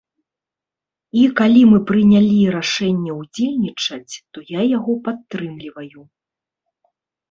[1.23, 6.01] І калі мы прынялі рашэнне ўдзельнічаць, то я яго падтрымліваю.